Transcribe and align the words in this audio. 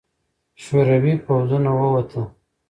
شوروي 0.63 1.13
پوځونه 1.25 1.71
ووته. 1.79 2.21